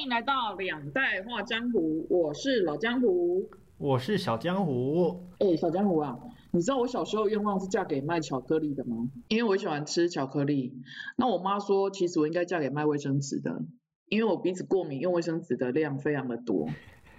[0.00, 3.50] 欢迎来到两代画江湖，我是老江湖。
[3.76, 5.28] 我是小江湖。
[5.40, 6.18] 哎、小江湖啊，
[6.52, 9.10] 你知道我小时候愿望是嫁给卖巧克力的吗？
[9.28, 10.72] 因为我喜欢吃巧克力。
[11.18, 13.60] 那我妈说，其实我应该嫁给卖卫生纸的，
[14.06, 16.66] 因为我鼻子过敏，用卫生纸的量非常的多。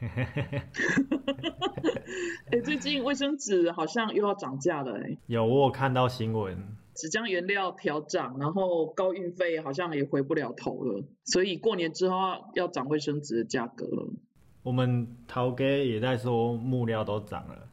[2.50, 6.58] 哎、最近卫生纸好像又要涨价了哎、有我有看到新闻，
[6.94, 14.10] 纸浆原料调涨，然后高运费好像也回不了头了，所以过年之后要要涨卫生纸的价格了。
[14.64, 17.68] 我们陶哥也在说木料都涨了。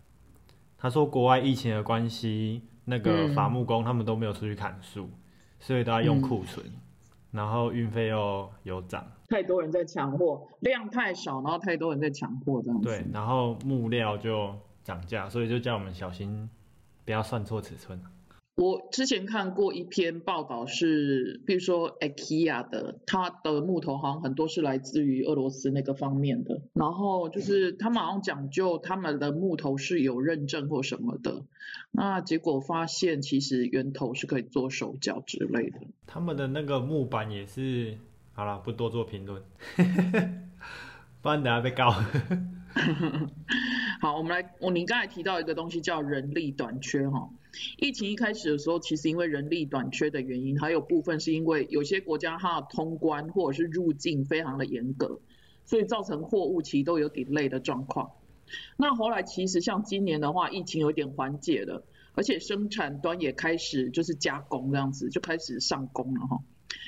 [0.78, 5.10] 他说国外疫情的关系，那个嗯伐木工他们都没有出去砍树，
[5.59, 6.64] 所以都要用库存，
[7.32, 12.88] 然后运费又有涨，太多人在抢货，量太少，然后太多人在抢货这样子。
[12.88, 14.54] 对，然后木料就
[14.84, 16.48] 涨价，所以就叫我们小心
[17.04, 18.00] 不要算错尺寸。
[18.58, 31.45] 我之前看过一篇报道是，比如说 IKEA 的，它的木头好像很多是来自于俄罗斯那个方面的，然后就是他们好像讲究他们的木头是有认证或什么的，
[31.92, 35.78] 那结果发现其实源头是可以做手脚之类的。
[36.09, 37.96] 他们的那个木板也是，
[38.32, 39.40] 好了，不多做评论，
[41.22, 41.95] 不然等下被告。
[44.00, 47.30] 好，我们来，我您刚才提到一个东西叫人力短缺哈。
[47.79, 55.21] 疫情一开始的时候，其实因为人力短缺的原因，还有部分是因为有些国家它的通关或者是入境非常的严格，
[55.65, 58.13] 所以造成货物其实都有 delay 的状况。
[58.77, 66.38] 那后来其实像今年的话，疫情有点缓解了，而且生产端也开始就是加工这样子，就开始上工了哈。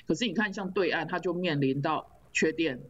[0.06, 2.80] 可是你看像对岸，它就面临到缺电，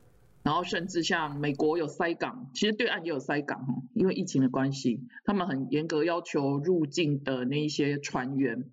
[0.42, 8.64] 然后甚至像美国有塞港，其实对岸也有塞港哈，因为疫情的关系，他们很严格要求入境的那一些船员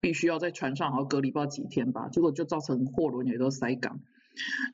[0.00, 4.00] 必须要在船上好像隔离不知道几天吧，结果就造成货轮也都塞港，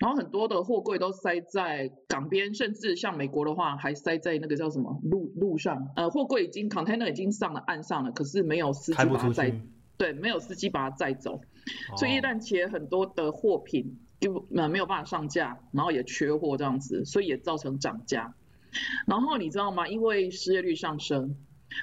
[0.01, 9.61] 然后很多的货柜都塞在港边，甚至像美国的话还塞在那个叫什么路路上，呃，货柜已经 container 已经上了岸上了，可是没有司机把它载去，
[9.98, 11.42] 对，没有司机把它载走，
[11.98, 18.34] 所以一哦旦且很多的货品就呃没有办法上架，然后也缺货这样子，所以也造成涨价。
[19.06, 19.89] 然后你知道吗？
[19.89, 21.36] 因为失业率上升，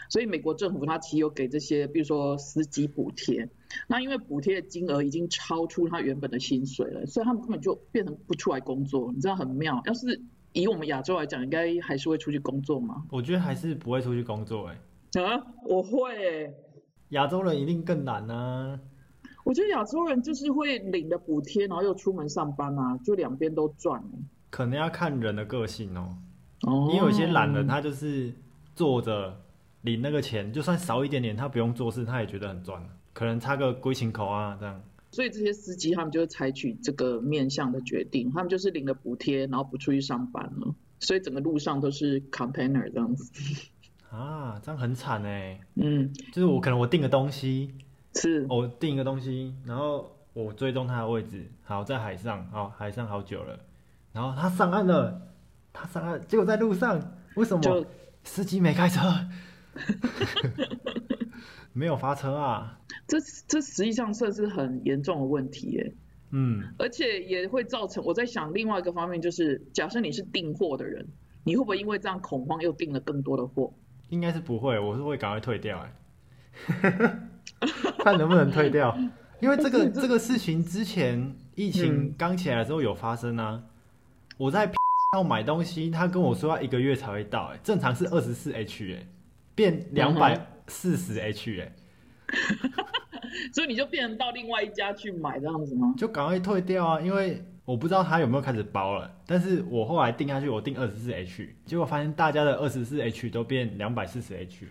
[0.10, 3.50] 所以美国政府它其实有给这些，比如说司机补贴。
[3.88, 9.82] 那因为补贴的金额已经超出他原本的薪水了，所以他们根本就变成不出来工作，你知道很妙。
[9.86, 10.22] 要是
[10.54, 13.04] 以我们亚洲来讲，应该还是会出去工作吗？
[13.12, 16.54] 我觉得还是不会出去工作哎，啊，我会欸、
[17.10, 18.80] 亚洲人一定更懒啊。
[19.46, 24.08] 我觉得亚洲人就是会领了补贴，然后又出门上班啊，就两边都赚欸
[24.50, 26.18] 可能要看人的个性哦，
[26.64, 28.34] 哦因为有些懒人他就是
[28.74, 29.40] 坐着
[29.82, 32.82] 领那个钱，就算少一点点，他不用做事，他也觉得很赚，
[33.14, 34.82] 可能差个龟苓口啊这样。
[35.12, 43.32] 所以这些司机他们就会采取这个面向的决定，他们就是领了补贴，然后不出去上班了，所以整个路上都是 companer 这样子。
[44.10, 45.60] 啊，这样很惨哎！
[45.76, 47.74] 嗯，就是我可能我订个东西，
[48.22, 53.60] 是，我订一个东西，然后我追踪它的位置，好在海上，好海上好久了，
[54.14, 55.22] 然后他上岸了，
[55.74, 57.00] 他上岸，结果在路上，
[57.36, 57.86] 为什么就
[58.24, 59.02] 司机没开车？
[61.74, 62.80] 没有发车啊？
[63.06, 65.94] 这这实际上算是很严重的问题耶，
[66.32, 71.06] 嗯，而且也会造成我在想另外一个方面就是，假设你是订货的人，
[71.44, 73.74] 你会不会因为这样恐慌又订了更多的货？
[74.08, 75.94] 应该是不会，我是会赶快退掉哎，
[78.04, 78.98] 看能不能退掉，
[79.40, 83.64] 因为这个 这个事情之前疫情刚起来的时候有发生啊，
[84.38, 84.72] 我在
[85.14, 89.08] 要买东西，他跟我说要一个月才会到，哎，正常是二十四 H 哎，
[89.56, 91.72] 变两百四十 H 哎，
[93.54, 95.94] 所以你就变成到另外一家去买这样子吗？
[95.98, 104.68] 就赶快退掉啊，因为我不知道他有没有开始包了，但是我后来定下去，我定二十四 H，结果发现大家的二十四 H 都变两百四十 H，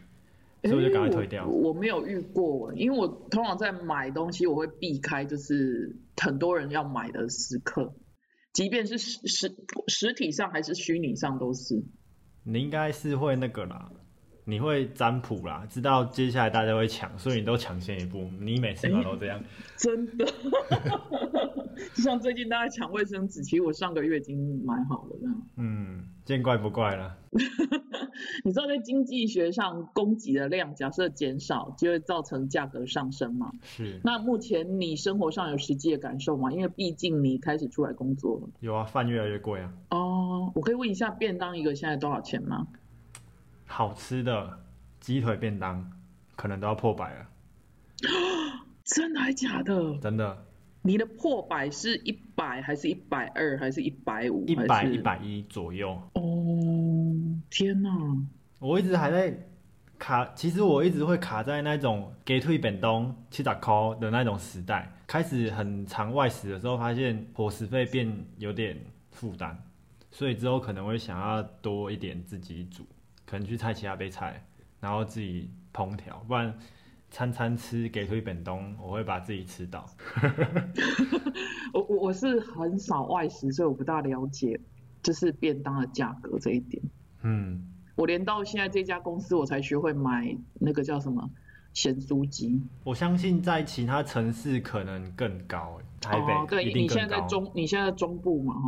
[0.64, 1.50] 所以我就赶快退掉诶。
[1.50, 7.94] 我我没有遇过，因为我通常在买东西，我会避开就是很多人要买的时刻，
[8.52, 9.54] 即便是实实
[9.88, 11.84] 实体上还是虚拟上都是。
[12.44, 13.90] 你应该是会那个啦，
[14.44, 18.30] 你会占卜啦，知道接下来大家会抢，所以你都抢先一步。
[18.40, 19.42] 你每次嘛都这样，
[19.76, 20.26] 真的，
[21.94, 25.42] 就 像最近大家抢卫生纸，其实我上个月已经买好了这样。
[25.56, 27.16] 嗯，见怪不怪了。
[28.44, 33.50] 你知道在经济学上，供给的量假设减少，就会造成价格上升嘛？
[33.62, 36.52] 是那目前你生活上有实际的感受吗？
[36.52, 38.48] 因为毕竟你开始出来工作了。
[38.60, 42.66] 有啊，饭越来越贵啊，哦，我可以问一下便当一个现在多少钱吗？
[43.66, 44.60] 好吃的
[45.00, 45.90] 鸡腿便当
[46.36, 47.26] 可能都要破百了，
[48.84, 49.98] 真的还假的？
[49.98, 50.44] 真的。
[50.86, 54.44] 你的破百是一百还是一百二还是一百五？
[54.44, 55.98] 一百一百一左右。
[56.12, 56.22] 哦，
[57.48, 57.90] 天哪！
[58.58, 59.34] 我一直还在
[59.98, 64.92] 卡，其实我一直会卡在那种给退本东七十块的那种时代。
[65.06, 68.06] 开始很长外食的时候，发现伙食费变
[68.36, 68.78] 有点
[69.10, 69.56] 负担，
[70.10, 72.86] 所以之后可能会想要多一点自己煮，
[73.24, 74.44] 可能去菜其他备菜，
[74.80, 76.54] 然后自己烹调，不然。
[77.14, 79.88] 餐餐吃给推本东，我会把自己吃到。
[81.72, 84.58] 我我我是很少外食，所以我不大了解，
[85.00, 86.82] 就是便当的价格这一点。
[87.22, 87.62] 嗯，
[87.94, 91.30] 我连到现在这家公司，我才学会买那个叫什么。
[91.72, 98.60] 咸酥鸡，我相信在其他城市可能更高，台北一定你现在在中，你现在在中部嘛，哈，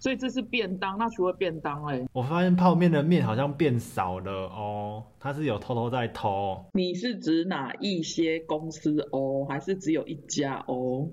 [0.00, 0.98] 所以这是便当。
[0.98, 6.64] 那除了便当，哎，我发现泡面的面好像变少了哦，它是有偷偷在偷。
[6.72, 11.08] 你是指哪一些公司哦，还是只有一家哦？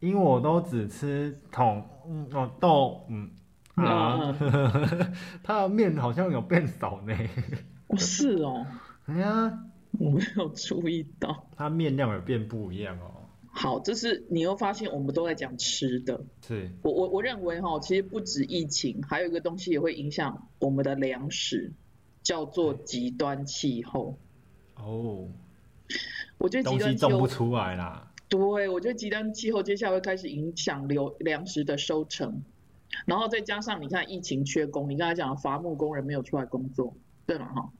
[0.00, 3.30] 因为我都只吃桶，嗯，哦豆，嗯
[3.74, 4.34] 啊
[5.42, 7.14] 它的面好像有变少呢。
[7.96, 8.64] 是哦，
[9.06, 9.64] 哎呀。
[9.98, 13.17] 我没有注意到，它面量有变不一样哦。
[13.60, 16.24] 好，这是你又发现我们都在讲吃的。
[16.46, 21.72] 是，我我我认为哈，其实不止疫情，还有一个东西也会影响我们的粮食，
[22.22, 24.16] 叫做极端气候。
[24.76, 25.26] 哦，
[26.38, 28.12] 我觉得极端气候种不出来啦。
[28.28, 32.44] 对，我觉得极端气候接下来会开始影响流粮食的收成，
[33.06, 36.94] 然后再加上你看疫情缺工，你刚才讲伐木工人没有出来工作，
[37.26, 37.46] 对吗？
[37.46, 37.72] 哈。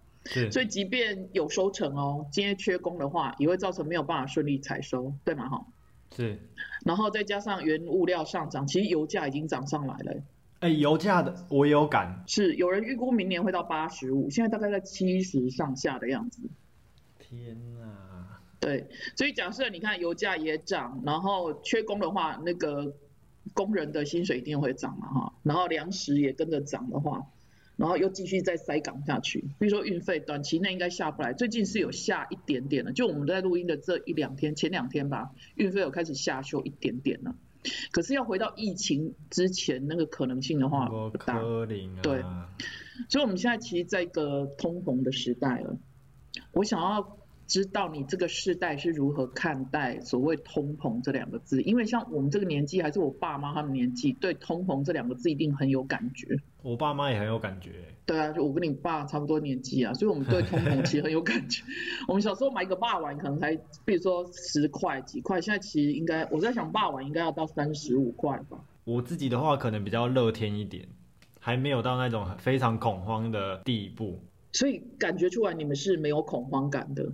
[0.51, 5.49] 所以即便有收成哦，今天缺工的话，也会造成没有办法顺利采收，对吗？
[5.49, 5.67] 哈。
[6.15, 6.39] 是。
[6.85, 10.23] 然后再加上原物料上涨，其实油价已经涨上来了。
[10.61, 12.25] 哎，油价的我有感。
[12.27, 16.43] 是，有人预估明年会到八十五，现在大概在七十上下的样子。
[17.19, 18.41] 天哪。
[18.61, 22.93] 对，所以假设你看油价也涨，然后缺工的话，那个
[23.55, 25.33] 工人的薪水一定会涨嘛，哈。
[25.43, 27.25] 然后粮食也跟着涨的话。
[27.79, 37.35] 然后又继续再塞港下去，比如说运费短期内应该下不来，最近是有下一点点了，就我们在录音的这一两天，前两天吧，运费有开始下修一点点了。
[37.93, 41.41] 可是要回到疫情之前那个可能性的话不大，
[42.03, 42.23] 对。
[43.09, 45.79] 所以我们现在其实在一个通膨的时代了，
[46.53, 47.17] 我想要。
[47.49, 56.37] 知道你这个世代是如何看待所谓通膨这两个字，因为像我们这个年纪，还是我爸妈他们年纪，对通膨这两个字一定很有感觉。
[56.63, 57.85] 我爸妈也很有感觉。
[58.05, 61.63] 对啊，就我跟你爸差不多年纪啊，所以我们对通膨其实很有感觉。
[62.09, 68.59] 我们小时候买一个霸碗可能才，比如说十块几块，现在其实应该，我在想霸碗应该要到三十五块吧。
[68.85, 70.89] 我自己的话可能比较乐天一点，
[71.39, 74.19] 还没有到那种非常恐慌的地步。
[74.53, 77.13] 所以感觉出来你们是没有恐慌感的。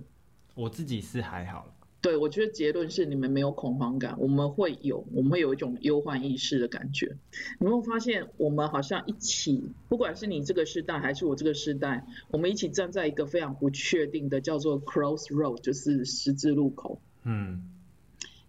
[0.53, 1.67] 我自己是还好
[2.05, 7.17] 对，我觉得结论是你们没有恐慌感，我们会有，我们会有一种忧患意识的感觉。
[7.59, 17.01] 你会发现，我们好像一起，不管是你这个时代还是我这个时代，我们一起站在一个非常不确定的叫做 crossroad，就是十字路口。
[17.23, 17.71] 嗯。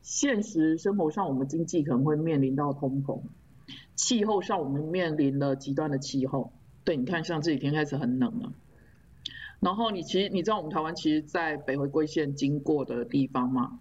[0.02, 3.22] 现实生活上，我们经济可能会面临到通膨；
[3.94, 6.52] 气候上，我们面临了极端的气候。
[6.84, 8.52] 对，你看，像这几天开始很冷了。
[9.60, 13.78] 然后你其实你知道我们台湾其实，在北回归线经过的地方吗，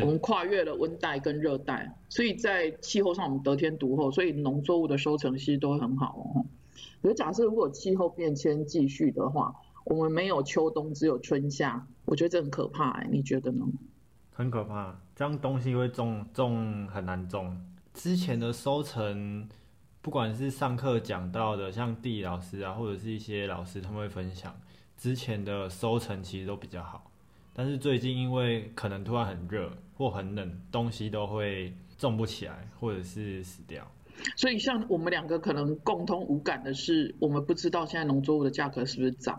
[0.00, 6.46] 我们跨越了温带跟热带，所以在气候上我们得天独厚，所以农作物的收成其实都很好哦。
[7.02, 13.64] 可是假设如果气候变迁继续的话，我们没有秋冬，只有春夏，我觉得这很可怕哎，你觉得呢？
[14.32, 17.56] 很可怕，这样东西会种种很难种。
[17.94, 19.48] 之前的收成，
[20.02, 24.54] 不管是上课讲到的，像地理老师啊，或者是一些老师他们会分享。
[24.96, 27.10] 之前的收成其实都比较好，
[27.52, 33.86] 但是最近因为可能突然很热或很冷，东西都会种不起来，或者是死掉。
[34.36, 39.38] 所以像我们两个可能共通无感的是，我们不知道现在农作物的价格是不是涨，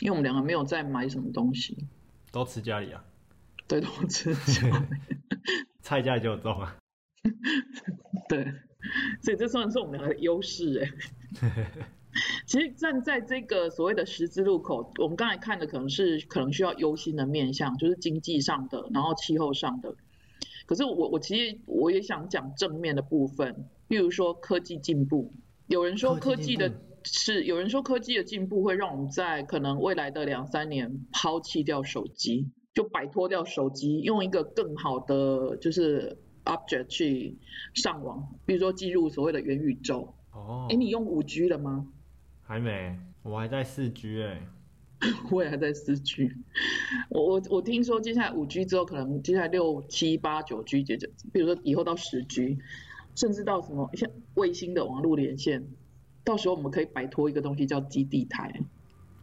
[0.00, 1.76] 因为我们两个没有在买什么东西，
[2.32, 3.04] 都吃家里啊。
[3.66, 4.86] 对，都吃家里，
[5.82, 6.74] 菜家里就有种啊。
[8.26, 8.42] 对，
[9.20, 10.90] 所以这算是我们两个的优势哎。
[12.48, 19.94] 其实站在这个所谓的十字路口，我们刚才看的可能是可能需要忧心的面向，就是经济上的，然后气候上的。
[20.64, 25.30] 可是我我其实我也想讲正面的部分，例如说科技进步。
[25.66, 26.72] 有人说科技的
[27.04, 37.36] 是，有人说科技的进步会让我们在可能未来的两三年抛弃掉手机，就摆脱掉手机，用一个更好的就是 object 去
[37.74, 40.14] 上网，比如说进入所谓的元宇宙。
[40.32, 40.66] 哦。
[40.70, 41.86] 哎，你用五 G 了吗？
[42.48, 44.40] 还没，我还在四 G 哎。
[45.30, 46.32] 我也还在四 G。
[47.10, 52.56] 我我我听说接下来五 G 之后，可能接下来六七八九 G 接着，比如说以后到十 G，
[53.14, 55.62] 甚至到什么像卫星的网络连线，
[56.24, 58.50] 到时候我们可以摆脱一个东西叫基地台。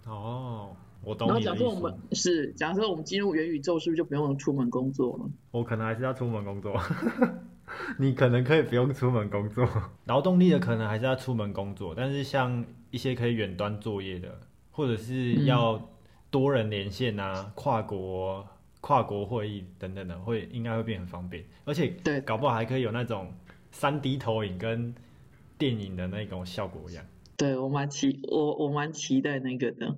[0.06, 1.42] 哦，我懂然后。
[1.42, 5.28] 假设我们是假设我们进入元宇宙，是不是就不用出门工作了？
[5.50, 6.80] 我可能还是要出门工作。
[7.98, 9.68] 你可能可以不用出门工作，
[10.06, 14.40] 劳动力的可能还是要出门工作，但是像一些可以远端作业的，
[14.72, 15.90] 或者是要
[16.30, 18.48] 多人连线啊、跨国
[18.82, 23.34] 跨国会议等等的，会应该会变很方便，而且对搞不好还可以有那种
[23.72, 24.94] 三 D 投影跟
[25.58, 27.04] 电影的那种效果一样。
[27.38, 29.98] 对我蛮期我我蛮期待那个的，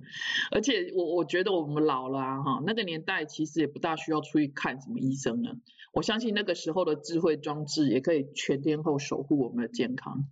[0.50, 5.54] 而且我我觉得我们老了啊哈，那个年代其实也不大需要出去看什么医生了。
[5.92, 10.26] 我相信那个时候的智慧装置也可以全天候守护我们的健康。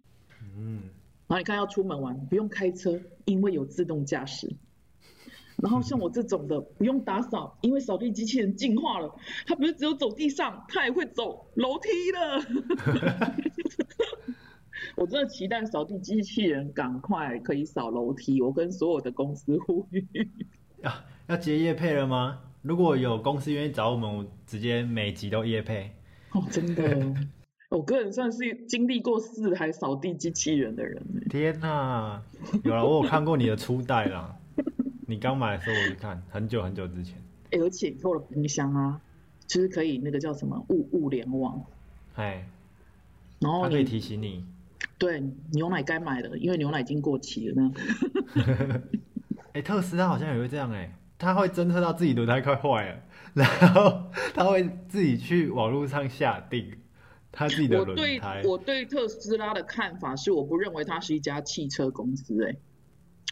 [0.57, 0.83] 嗯，
[1.27, 4.55] 然后你看要出门玩不用开车，因为有自动驾驶。
[5.57, 13.37] 然后像我这种的不用打扫，因为扫地机器人进化了，它不是只有走地上，它也会走楼梯了。
[14.97, 20.07] 我真的期待扫地机器人赶快可以扫楼梯，我跟所有的公司呼吁。
[20.85, 20.93] 要
[21.29, 22.46] 要接业配了吗？
[22.67, 25.89] 如果有公司愿意找我们，我直接每集都夜配。
[26.33, 27.15] 哦，真的，
[27.71, 31.29] 我个人算是经历过四台扫地机器人的人欸。
[31.29, 32.21] 天呐，
[32.65, 34.37] 有了，我有看过你的初代啦。
[35.07, 37.15] 你刚买的时候我就看，很久很久之前。
[37.51, 39.01] 欸而且以后的冰箱啊，
[39.47, 41.65] 就是可以那个叫什么物物联网，
[42.17, 42.45] 哎，
[43.39, 44.45] 然后它可以提醒你。
[44.99, 47.73] 对牛奶该买了，因为牛奶已经过期了呢。
[49.53, 53.03] 哎、特斯拉好像也会这样哎、它会侦测到自己轮胎快坏了，
[53.35, 56.71] 然后他会自己去网络上下定
[57.33, 58.43] 他自己的轮我对胎。
[58.45, 62.59] 我对特斯拉的看法是，我不认为它是一家汽车公司、欸，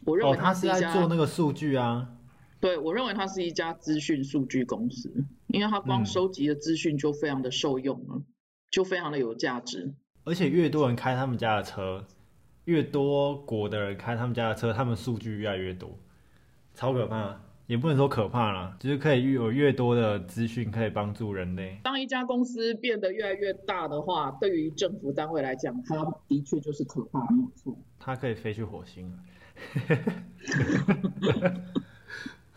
[0.05, 2.09] 我认哦，为它是在做那个数据啊。
[2.61, 5.13] 对我认为它是一家资讯数据公司，
[5.49, 8.23] 因为它光嗯收集的资讯就非常的受用了，
[8.71, 9.95] 就非常的有价值。
[10.25, 12.07] 而且越多人开他们家的车，
[12.65, 15.99] 越多国的人开他们家的车，他们数据越来越多，
[16.75, 17.39] 超可怕。
[17.67, 21.81] 也不能说可怕啦，就是可以有越多的资讯可以帮助人类。
[21.83, 25.97] 当一家公司变得越来越大的话，对于政府单位来讲，它
[26.29, 27.79] 的确就是可怕，没有错。
[27.99, 29.19] 它可以飞去火星了。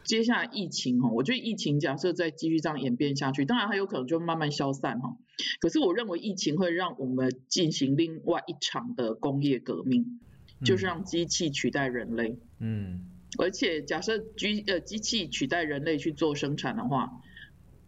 [0.03, 5.17] 接下来疫情哈，我觉得疫情假设再继续这样演变下去，当然它有可能就慢慢消散哈。
[5.59, 10.19] 可是我认为疫情会让我们进行另外一场的工业革命，
[10.63, 12.37] 就是让机器取代人类。
[12.59, 13.01] 嗯，
[13.39, 17.11] 而且假设机呃机器取代人类去做生产的话，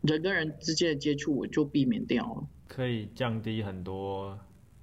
[0.02, 2.48] 人跟人之间的接触我就避免掉了。
[2.68, 4.38] 可以降低很多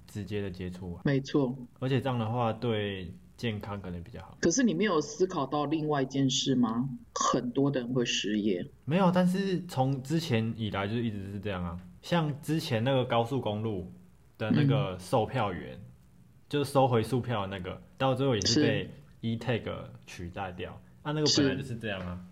[0.07, 4.37] 直接的接触啊，没错，而且这样的话对健康可能比较好。
[4.41, 6.89] 可是你没有思考到另外一件事吗？
[7.13, 8.65] 很多的人会失业。
[8.83, 11.79] 没有，但是从之前以来就一直是这样啊。
[12.01, 13.91] 像之前那个高速公路
[14.37, 15.79] 的那个售票员，
[16.49, 18.89] 就是收回数票的那个，到最后也是是被
[19.21, 19.69] e-tag
[20.05, 20.79] 取代掉。
[21.03, 22.25] 啊，那个本来就是这样啊。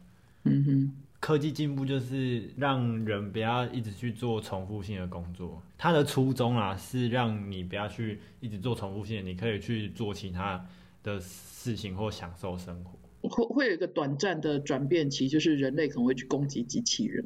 [0.43, 0.93] 嗯哼。
[1.21, 10.63] 科技进步就是让人不要一直去做重复性的工作，它的初衷啊是让你不要去一直做重复性，你可以去做其他
[11.01, 17.25] 的事情或享受生活，会会有一个短暂的转变期，就是人类可能会去攻击机器人。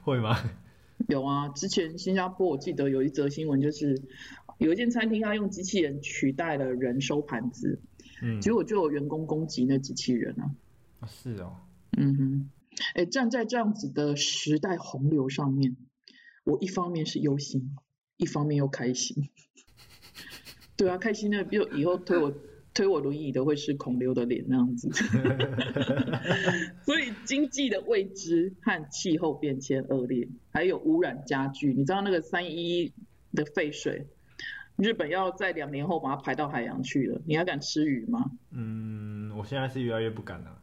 [0.00, 0.38] 会吗？
[1.08, 4.00] 有啊，之前新加坡我记得有一则新闻，就是
[4.56, 7.78] 有一间餐厅它用机器人取代了人收盘子，
[8.22, 10.50] 嗯，结果就有员工攻击那机器人啊。
[11.00, 11.56] 啊是哦，
[11.96, 12.50] 嗯哼，
[12.94, 15.76] 哎，站在这样子的时代洪流上面，
[16.44, 17.76] 我一方面是忧心，
[18.16, 19.28] 一方面又开心。
[20.76, 22.32] 对啊，开心的，比如以后推我
[22.74, 24.90] 推我轮椅的会是孔刘的脸那样子。
[26.84, 31.72] 所以经济的未知和气候变迁恶劣，还有污染加剧。
[31.72, 32.92] 你知道那个三一
[33.32, 34.06] 的废水，
[34.76, 38.30] 日本要在两年后把它排到海洋去了，你还敢吃鱼吗？
[38.50, 40.58] 嗯，我现在是越来越不敢了。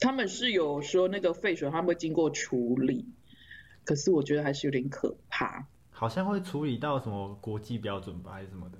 [0.00, 3.04] 他们是有说那个废水他们会经过处理，
[3.84, 5.66] 可是我觉得还是有点可怕。
[5.90, 8.78] 好像会处理到什么国际标准吧，还是什么的。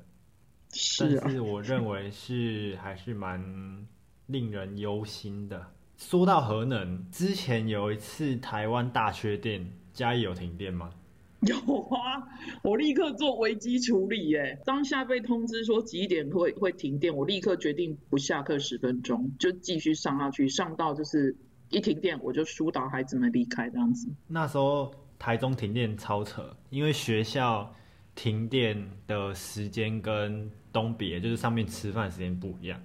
[0.72, 3.86] 是啊但，是我认为是还是蛮
[4.26, 5.72] 令人忧心的。
[5.96, 10.92] 说到核能，之前有一次台湾大缺电，嘉义有停电吗？
[11.46, 12.26] 有啊，
[12.62, 14.60] 我立刻做危机处理耶。
[14.64, 21.36] 当下被通知说几点会会停电，我立刻决定不下课十分钟，就继续上下去，上到就是
[21.70, 24.08] 一停电我就疏导孩子们离开这样子。
[24.26, 27.72] 那时候台中停电超扯，因为学校
[28.16, 32.82] 停电的时间跟东北就是上面吃饭时间不一样，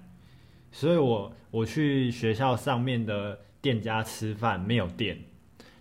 [0.70, 5.18] 所以我我去学校上面的店家吃饭没有电，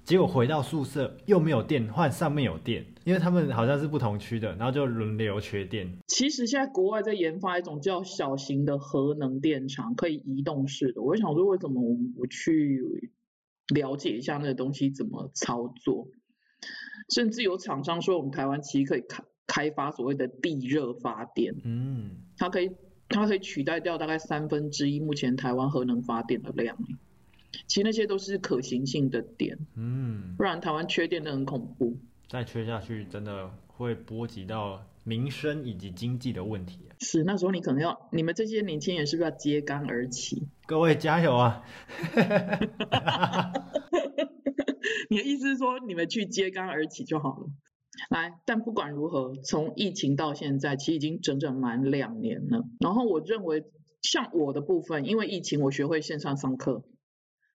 [0.04, 5.90] 结果回到宿舍又没有电，换上面有电，因为他们好像是不同区的，然后就轮流缺电。
[6.08, 11.02] 其实现在国外在研发一种叫小型的核能电厂，可以移动式的。
[11.02, 13.12] 我想说，为什么我们不去
[13.74, 16.10] 了解一下那个东西怎么操作？
[17.14, 22.72] 甚至有厂商说，我们台湾其实可以开开发所谓的地热发电，嗯，它可以
[23.08, 26.78] 它可以取代掉大概三分之一目前台湾核能发电的量。
[27.68, 31.98] 其实那些都是可行性的点，嗯，不然台湾缺电的很恐怖。
[32.28, 36.80] 再缺下去，真的会波及到民生以及经济的问题。
[37.00, 40.48] 是，那时候你可能要，你们这些年轻人是不是要揭竿而起？
[40.66, 41.64] 各位加油啊！
[45.10, 47.48] 你的意思是说，你们去揭竿而起就好了？
[48.10, 52.66] 来，但不管如何，从疫情到现在，其实已经整整满两年了。
[52.80, 53.64] 然后我认为，
[54.02, 56.84] 像我的部分，因为疫情，我学会线上上课。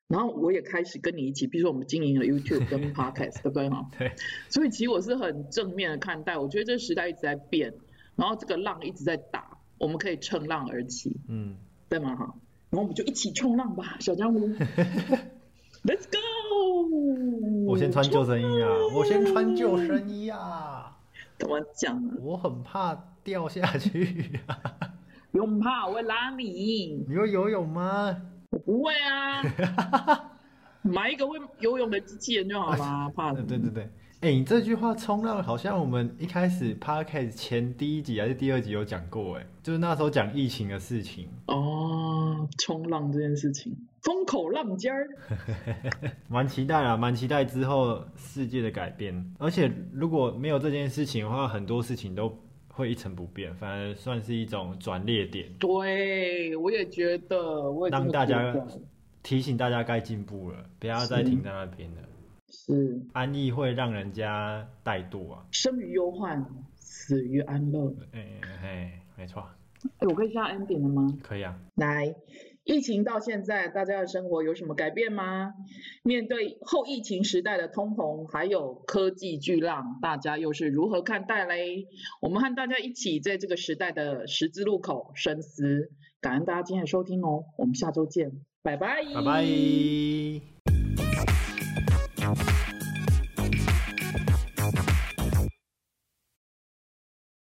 [0.08, 3.88] 然后我也开始跟你一起，比如说我们经营了 YouTube 跟 Podcast，对不对哈？
[3.98, 4.12] 对。
[4.48, 7.74] 所以其实我是很正面的看待，我觉得这个时代一直在变，
[8.16, 11.56] 然后这个浪一直在打，我们可以乘浪而起，嗯，
[11.88, 12.34] 对吗哈？
[12.70, 14.48] 然后我们就一起冲浪吧，小江湖，
[15.84, 17.66] Let's go！
[17.66, 18.68] 我先穿救生衣啊！
[18.94, 20.96] 我先穿救生衣啊！
[21.38, 22.14] 怎么讲啊？
[22.20, 24.58] 我很怕掉下去啊！
[25.30, 27.04] 不用怕，我会拉你。
[27.08, 28.22] 你会游泳吗？
[28.50, 29.42] 我不会啊，
[30.82, 33.46] 买一个会游泳的机器人就好啦，怕什么？
[33.46, 33.82] 对对对，
[34.20, 41.28] 哎，你这句话冲浪好像我们一开始 podcast 前第一集还是第二集有讲过，哎，就是那时候讲疫情的事情。
[41.46, 45.06] 哦，冲浪这件事情，风口浪尖儿，
[46.28, 49.34] 蛮期待啊，蛮期待之后世界的改变。
[49.38, 52.34] 而且如果没有这件事情的话，很多事情都。
[52.78, 55.52] 会一成不变，反而算是一种转捩点。
[55.58, 58.54] 对，我也觉得，我也让大家
[59.20, 62.02] 提醒大家该进步了，不要再停在那边了。
[62.48, 65.44] 是，安逸会让人家怠惰啊。
[65.50, 67.92] 生于忧患，死于安乐。
[68.12, 69.44] 哎哎，没错。
[69.98, 71.18] 哎，我可以下 N 点了吗？
[71.20, 71.58] 可以啊。
[71.74, 72.14] 来。
[72.68, 75.54] 疫情到现在，大家的生活有什么改变吗？
[76.02, 81.86] 面对后疫情时代的通膨，还有科技巨浪，大家又是如何看待嘞？
[82.20, 85.90] 我们和大家一起在这个时代的十字路口深思。
[86.20, 89.02] 感恩大家今天的收听哦，我们下周见，拜拜。
[89.14, 90.57] 拜拜。